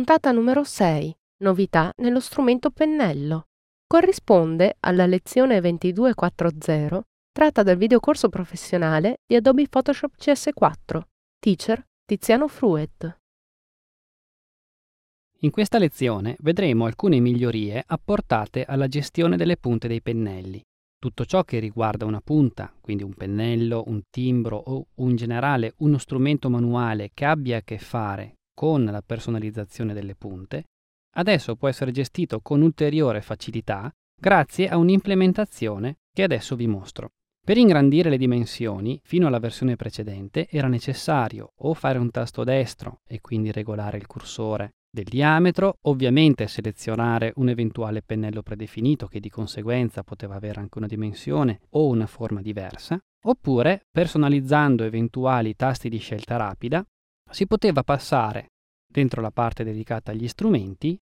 Puntata 0.00 0.32
numero 0.32 0.64
6. 0.64 1.14
Novità 1.42 1.92
nello 1.98 2.20
strumento 2.20 2.70
pennello. 2.70 3.48
Corrisponde 3.86 4.76
alla 4.80 5.04
lezione 5.04 5.60
2240 5.60 7.02
tratta 7.30 7.62
dal 7.62 7.76
videocorso 7.76 8.30
professionale 8.30 9.18
di 9.26 9.34
Adobe 9.36 9.68
Photoshop 9.68 10.12
CS4. 10.18 11.02
Teacher 11.38 11.86
Tiziano 12.06 12.48
Fruet. 12.48 13.18
In 15.40 15.50
questa 15.50 15.76
lezione 15.76 16.34
vedremo 16.38 16.86
alcune 16.86 17.20
migliorie 17.20 17.84
apportate 17.86 18.64
alla 18.64 18.88
gestione 18.88 19.36
delle 19.36 19.58
punte 19.58 19.86
dei 19.86 20.00
pennelli. 20.00 20.62
Tutto 20.98 21.26
ciò 21.26 21.44
che 21.44 21.58
riguarda 21.58 22.06
una 22.06 22.22
punta, 22.22 22.72
quindi 22.80 23.02
un 23.02 23.12
pennello, 23.12 23.84
un 23.88 24.00
timbro 24.08 24.56
o 24.56 24.86
in 25.06 25.16
generale 25.16 25.74
uno 25.80 25.98
strumento 25.98 26.48
manuale 26.48 27.10
che 27.12 27.26
abbia 27.26 27.58
a 27.58 27.62
che 27.62 27.76
fare 27.76 28.36
con 28.60 28.84
la 28.84 29.00
personalizzazione 29.00 29.94
delle 29.94 30.14
punte, 30.14 30.66
adesso 31.14 31.56
può 31.56 31.68
essere 31.68 31.92
gestito 31.92 32.40
con 32.40 32.60
ulteriore 32.60 33.22
facilità 33.22 33.90
grazie 34.14 34.68
a 34.68 34.76
un'implementazione 34.76 36.00
che 36.12 36.24
adesso 36.24 36.56
vi 36.56 36.66
mostro. 36.66 37.12
Per 37.42 37.56
ingrandire 37.56 38.10
le 38.10 38.18
dimensioni, 38.18 39.00
fino 39.02 39.26
alla 39.26 39.38
versione 39.38 39.76
precedente, 39.76 40.46
era 40.50 40.68
necessario 40.68 41.52
o 41.56 41.72
fare 41.72 41.96
un 41.96 42.10
tasto 42.10 42.44
destro 42.44 43.00
e 43.08 43.22
quindi 43.22 43.50
regolare 43.50 43.96
il 43.96 44.06
cursore 44.06 44.74
del 44.92 45.04
diametro, 45.04 45.78
ovviamente 45.86 46.46
selezionare 46.46 47.32
un 47.36 47.48
eventuale 47.48 48.02
pennello 48.02 48.42
predefinito 48.42 49.06
che 49.06 49.20
di 49.20 49.30
conseguenza 49.30 50.02
poteva 50.02 50.34
avere 50.34 50.60
anche 50.60 50.76
una 50.76 50.86
dimensione 50.86 51.60
o 51.70 51.86
una 51.86 52.06
forma 52.06 52.42
diversa, 52.42 53.00
oppure 53.24 53.86
personalizzando 53.90 54.84
eventuali 54.84 55.56
tasti 55.56 55.88
di 55.88 55.96
scelta 55.96 56.36
rapida, 56.36 56.84
si 57.30 57.46
poteva 57.46 57.82
passare 57.82 58.52
dentro 58.86 59.20
la 59.20 59.30
parte 59.30 59.64
dedicata 59.64 60.10
agli 60.10 60.28
strumenti 60.28 60.98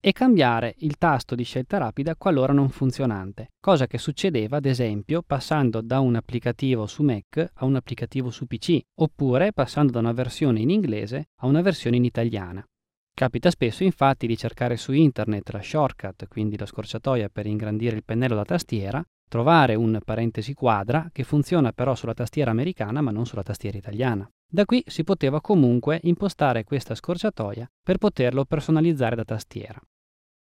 e 0.00 0.12
cambiare 0.12 0.76
il 0.78 0.96
tasto 0.96 1.34
di 1.34 1.42
scelta 1.42 1.76
rapida 1.78 2.14
qualora 2.14 2.52
non 2.52 2.68
funzionante, 2.68 3.48
cosa 3.60 3.88
che 3.88 3.98
succedeva 3.98 4.58
ad 4.58 4.64
esempio 4.64 5.22
passando 5.22 5.80
da 5.80 5.98
un 5.98 6.14
applicativo 6.14 6.86
su 6.86 7.02
Mac 7.02 7.50
a 7.54 7.64
un 7.64 7.74
applicativo 7.74 8.30
su 8.30 8.46
PC, 8.46 8.78
oppure 9.00 9.52
passando 9.52 9.92
da 9.92 9.98
una 9.98 10.12
versione 10.12 10.60
in 10.60 10.70
inglese 10.70 11.30
a 11.40 11.46
una 11.46 11.62
versione 11.62 11.96
in 11.96 12.04
italiana. 12.04 12.64
Capita 13.12 13.50
spesso 13.50 13.82
infatti 13.82 14.28
di 14.28 14.36
cercare 14.36 14.76
su 14.76 14.92
internet 14.92 15.50
la 15.50 15.60
shortcut, 15.60 16.28
quindi 16.28 16.56
la 16.56 16.66
scorciatoia 16.66 17.28
per 17.28 17.46
ingrandire 17.46 17.96
il 17.96 18.04
pennello 18.04 18.36
da 18.36 18.44
tastiera, 18.44 19.02
trovare 19.28 19.74
un 19.74 19.98
parentesi 20.04 20.54
quadra 20.54 21.08
che 21.12 21.24
funziona 21.24 21.72
però 21.72 21.96
sulla 21.96 22.14
tastiera 22.14 22.52
americana 22.52 23.00
ma 23.00 23.10
non 23.10 23.26
sulla 23.26 23.42
tastiera 23.42 23.76
italiana. 23.76 24.30
Da 24.50 24.64
qui 24.64 24.82
si 24.86 25.04
poteva 25.04 25.42
comunque 25.42 26.00
impostare 26.04 26.64
questa 26.64 26.94
scorciatoia 26.94 27.70
per 27.82 27.98
poterlo 27.98 28.46
personalizzare 28.46 29.14
da 29.14 29.24
tastiera. 29.24 29.78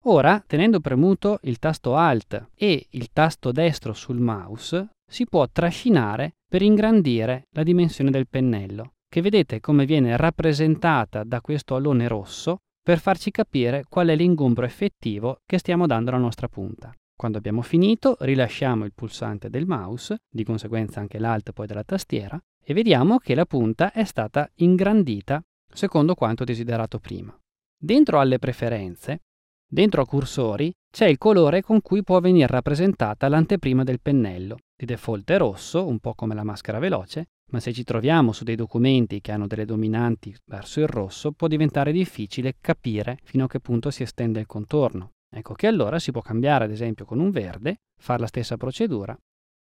Ora, 0.04 0.44
tenendo 0.46 0.80
premuto 0.80 1.40
il 1.44 1.58
tasto 1.58 1.96
Alt 1.96 2.50
e 2.54 2.86
il 2.92 3.10
tasto 3.12 3.52
destro 3.52 3.94
sul 3.94 4.20
mouse, 4.20 4.90
si 5.10 5.26
può 5.26 5.48
trascinare 5.52 6.36
per 6.48 6.62
ingrandire 6.62 7.48
la 7.56 7.64
dimensione 7.64 8.12
del 8.12 8.28
pennello, 8.28 8.94
che 9.10 9.22
vedete 9.22 9.60
come 9.60 9.86
viene 9.86 10.16
rappresentata 10.16 11.24
da 11.24 11.42
questo 11.42 11.74
allone 11.74 12.08
rosso 12.08 12.58
per 12.84 13.00
farci 13.00 13.32
capire 13.32 13.86
qual 13.90 14.10
è 14.10 14.16
l'ingombro 14.16 14.66
effettivo 14.66 15.40
che 15.44 15.58
stiamo 15.58 15.88
dando 15.88 16.12
alla 16.12 16.20
nostra 16.20 16.48
punta. 16.48 16.94
Quando 17.18 17.40
abbiamo 17.40 17.64
finito, 17.64 18.18
rilasciamo 18.20 18.86
il 18.86 18.94
pulsante 18.94 19.50
del 19.50 19.66
mouse, 19.66 20.18
di 20.30 20.44
conseguenza 20.44 21.00
anche 21.00 21.18
l'Alt 21.18 21.54
poi 21.54 21.66
della 21.66 21.84
tastiera, 21.84 22.40
e 22.68 22.74
vediamo 22.74 23.20
che 23.20 23.36
la 23.36 23.46
punta 23.46 23.92
è 23.92 24.04
stata 24.04 24.50
ingrandita 24.56 25.40
secondo 25.72 26.16
quanto 26.16 26.44
desiderato 26.44 26.98
prima. 27.00 27.38
Dentro 27.78 28.20
alle 28.20 28.40
preferenze, 28.40 29.22
dentro 29.70 30.02
a 30.02 30.06
cursori, 30.08 30.74
c'è 30.90 31.06
il 31.06 31.20
colore 31.20 31.62
con 31.62 31.82
cui 31.82 32.02
può 32.02 32.20
venire 32.20 32.48
rappresentata 32.48 33.28
l'anteprima 33.28 33.84
del 33.84 34.02
pennello. 34.02 34.58
Di 34.76 34.86
default 34.86 35.30
è 35.32 35.38
rosso, 35.38 35.86
un 35.86 36.00
po' 36.00 36.16
come 36.16 36.34
la 36.34 36.44
maschera 36.44 36.80
veloce, 36.80 37.28
ma 37.52 37.60
se 37.60 37.72
ci 37.72 37.84
troviamo 37.84 38.32
su 38.32 38.44
dei 38.44 38.56
documenti 38.56 39.22
che 39.22 39.32
hanno 39.32 39.46
delle 39.46 39.66
dominanti 39.66 40.36
verso 40.46 40.80
il 40.80 40.88
rosso, 40.88 41.34
può 41.34 41.48
diventare 41.48 41.92
difficile 41.92 42.56
capire 42.60 43.20
fino 43.24 43.44
a 43.44 43.48
che 43.48 43.60
punto 43.60 43.92
si 43.92 44.02
estende 44.02 44.40
il 44.40 44.48
contorno. 44.48 45.12
Ecco 45.30 45.54
che 45.54 45.68
allora 45.68 46.00
si 46.00 46.12
può 46.12 46.22
cambiare 46.22 46.64
ad 46.64 46.72
esempio 46.72 47.06
con 47.06 47.20
un 47.20 47.30
verde, 47.30 47.82
fare 48.00 48.22
la 48.22 48.28
stessa 48.28 48.58
procedura 48.58 49.16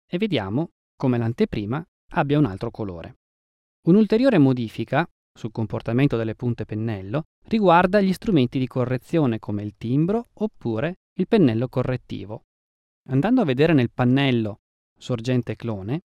e 0.06 0.18
vediamo 0.18 0.68
come 0.96 1.18
l'anteprima 1.18 1.82
abbia 2.12 2.38
un 2.38 2.46
altro 2.46 2.70
colore. 2.70 3.16
Un'ulteriore 3.86 4.38
modifica 4.38 5.06
sul 5.34 5.50
comportamento 5.50 6.16
delle 6.16 6.34
punte 6.34 6.64
pennello 6.64 7.24
riguarda 7.48 8.00
gli 8.00 8.12
strumenti 8.12 8.58
di 8.58 8.66
correzione 8.66 9.38
come 9.38 9.62
il 9.62 9.74
timbro 9.76 10.28
oppure 10.34 10.96
il 11.18 11.26
pennello 11.26 11.68
correttivo. 11.68 12.44
Andando 13.08 13.40
a 13.40 13.44
vedere 13.44 13.72
nel 13.72 13.90
pannello 13.90 14.60
sorgente 14.96 15.56
clone, 15.56 16.02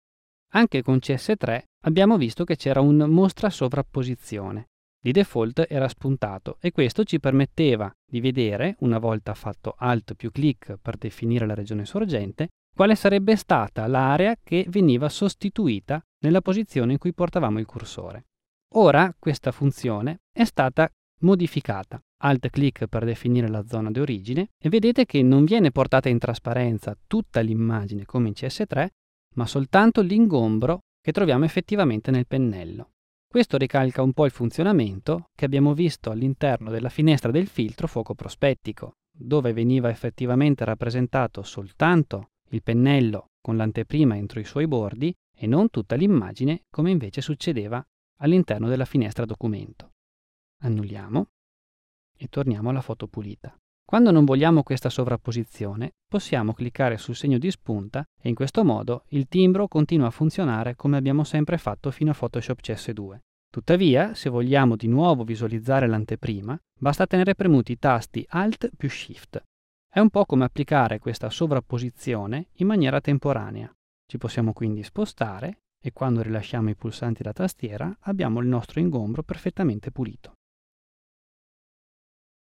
anche 0.53 0.81
con 0.81 0.97
CS3 0.97 1.61
abbiamo 1.83 2.17
visto 2.17 2.43
che 2.43 2.55
c'era 2.55 2.81
un 2.81 2.97
mostra 3.09 3.49
sovrapposizione. 3.49 4.69
Di 4.99 5.11
default 5.11 5.67
era 5.69 5.87
spuntato 5.87 6.57
e 6.59 6.71
questo 6.71 7.03
ci 7.03 7.19
permetteva 7.19 7.91
di 8.09 8.19
vedere, 8.19 8.75
una 8.79 8.97
volta 8.97 9.33
fatto 9.35 9.75
Alt 9.77 10.15
più 10.15 10.31
clic 10.31 10.77
per 10.81 10.97
definire 10.97 11.45
la 11.45 11.53
regione 11.53 11.85
sorgente, 11.85 12.49
quale 12.77 12.93
sarebbe 12.93 13.35
stata 13.35 13.87
l'area 13.87 14.35
che 14.43 14.63
veniva 14.69 15.09
sostituita 15.09 15.99
nella 16.19 16.41
posizione 16.41 16.91
in 16.91 16.99
cui 16.99 17.11
portavamo 17.11 17.57
il 17.57 17.65
cursore. 17.65 18.27
Ora 18.75 19.15
questa 19.17 19.51
funzione 19.51 20.19
è 20.31 20.43
stata 20.43 20.87
modificata. 21.21 21.99
Alt 22.21 22.51
clic 22.51 22.85
per 22.85 23.03
definire 23.03 23.47
la 23.47 23.65
zona 23.65 23.89
di 23.89 23.99
origine 23.99 24.49
e 24.61 24.69
vedete 24.69 25.07
che 25.07 25.23
non 25.23 25.43
viene 25.43 25.71
portata 25.71 26.07
in 26.07 26.19
trasparenza 26.19 26.95
tutta 27.07 27.39
l'immagine 27.39 28.05
come 28.05 28.27
in 28.27 28.33
CS3, 28.37 28.87
ma 29.37 29.47
soltanto 29.47 30.01
l'ingombro 30.01 30.81
che 31.01 31.11
troviamo 31.11 31.45
effettivamente 31.45 32.11
nel 32.11 32.27
pennello. 32.27 32.91
Questo 33.27 33.57
ricalca 33.57 34.03
un 34.03 34.13
po' 34.13 34.25
il 34.25 34.31
funzionamento 34.31 35.29
che 35.33 35.45
abbiamo 35.45 35.73
visto 35.73 36.11
all'interno 36.11 36.69
della 36.69 36.89
finestra 36.89 37.31
del 37.31 37.47
filtro 37.47 37.87
fuoco 37.87 38.13
prospettico, 38.13 38.97
dove 39.11 39.51
veniva 39.51 39.89
effettivamente 39.89 40.63
rappresentato 40.63 41.41
soltanto 41.41 42.29
il 42.49 42.63
pennello 42.63 43.31
con 43.41 43.57
l'anteprima 43.57 44.15
entro 44.15 44.39
i 44.39 44.45
suoi 44.45 44.67
bordi 44.67 45.13
e 45.35 45.47
non 45.47 45.69
tutta 45.69 45.95
l'immagine 45.95 46.63
come 46.69 46.91
invece 46.91 47.21
succedeva 47.21 47.85
all'interno 48.19 48.67
della 48.67 48.85
finestra 48.85 49.25
documento. 49.25 49.91
Annulliamo 50.63 51.27
e 52.17 52.27
torniamo 52.27 52.69
alla 52.69 52.81
foto 52.81 53.07
pulita. 53.07 53.55
Quando 53.85 54.11
non 54.11 54.25
vogliamo 54.25 54.63
questa 54.63 54.89
sovrapposizione, 54.89 55.93
possiamo 56.07 56.53
cliccare 56.53 56.97
sul 56.97 57.15
segno 57.15 57.37
di 57.37 57.49
spunta 57.51 58.03
e 58.21 58.27
in 58.27 58.35
questo 58.35 58.65
modo 58.65 59.05
il 59.09 59.27
timbro 59.27 59.67
continua 59.67 60.07
a 60.07 60.11
funzionare 60.11 60.75
come 60.75 60.97
abbiamo 60.97 61.23
sempre 61.23 61.57
fatto 61.57 61.91
fino 61.91 62.11
a 62.11 62.13
Photoshop 62.13 62.59
CS2. 62.59 63.19
Tuttavia, 63.49 64.13
se 64.13 64.29
vogliamo 64.29 64.75
di 64.75 64.87
nuovo 64.87 65.23
visualizzare 65.23 65.87
l'anteprima, 65.87 66.59
basta 66.79 67.07
tenere 67.07 67.33
premuti 67.33 67.71
i 67.73 67.79
tasti 67.79 68.25
Alt 68.27 68.71
più 68.75 68.89
Shift 68.89 69.41
è 69.89 69.99
un 69.99 70.09
po' 70.09 70.25
come 70.25 70.45
applicare 70.45 70.99
questa 70.99 71.29
sovrapposizione 71.29 72.49
in 72.55 72.67
maniera 72.67 73.01
temporanea. 73.01 73.73
Ci 74.05 74.17
possiamo 74.17 74.53
quindi 74.53 74.83
spostare 74.83 75.61
e 75.81 75.91
quando 75.91 76.21
rilasciamo 76.21 76.69
i 76.69 76.75
pulsanti 76.75 77.23
da 77.23 77.33
tastiera 77.33 77.95
abbiamo 78.01 78.39
il 78.39 78.47
nostro 78.47 78.79
ingombro 78.79 79.23
perfettamente 79.23 79.91
pulito. 79.91 80.33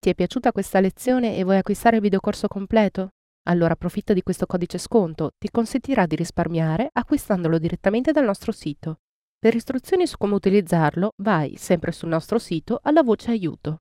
Ti 0.00 0.10
è 0.10 0.14
piaciuta 0.14 0.52
questa 0.52 0.80
lezione 0.80 1.36
e 1.36 1.44
vuoi 1.44 1.58
acquistare 1.58 1.96
il 1.96 2.02
videocorso 2.02 2.48
completo? 2.48 3.10
Allora 3.48 3.72
approfitta 3.72 4.12
di 4.12 4.22
questo 4.22 4.46
codice 4.46 4.78
sconto, 4.78 5.30
ti 5.38 5.50
consentirà 5.50 6.06
di 6.06 6.16
risparmiare 6.16 6.88
acquistandolo 6.92 7.58
direttamente 7.58 8.12
dal 8.12 8.24
nostro 8.24 8.52
sito. 8.52 8.98
Per 9.38 9.54
istruzioni 9.54 10.06
su 10.06 10.16
come 10.16 10.34
utilizzarlo, 10.34 11.12
vai 11.18 11.56
sempre 11.56 11.92
sul 11.92 12.08
nostro 12.08 12.38
sito 12.38 12.80
alla 12.82 13.02
voce 13.02 13.30
aiuto. 13.30 13.78